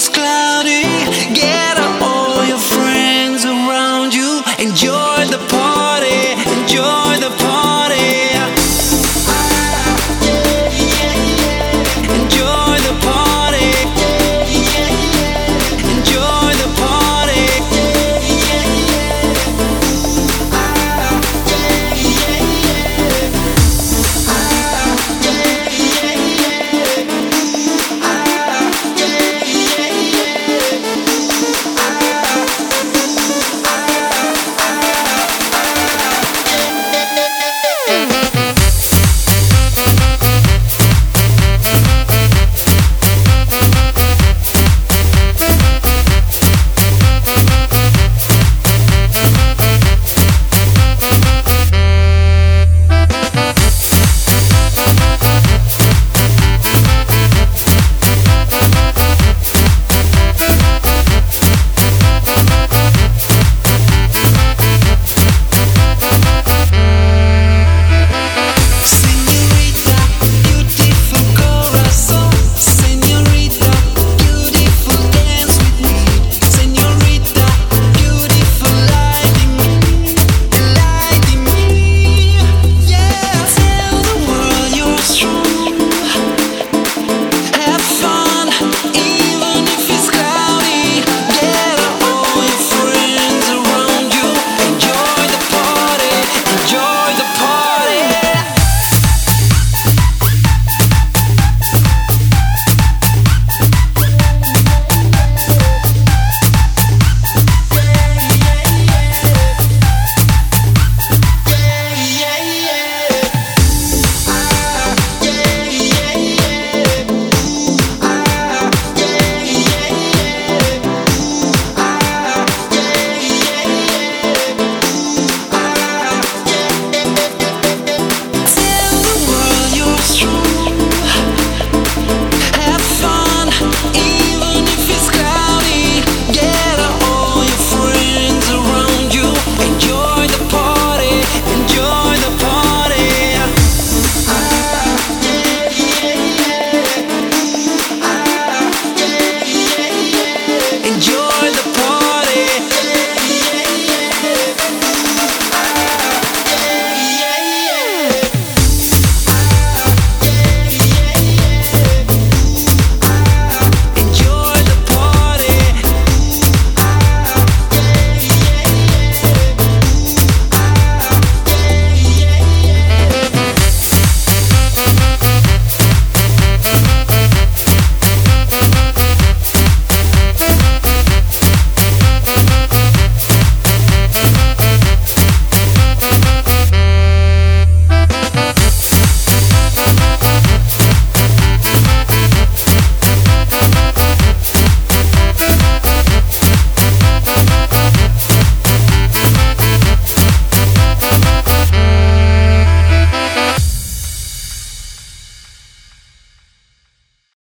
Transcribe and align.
these 0.00 0.08
clouds. 0.08 0.49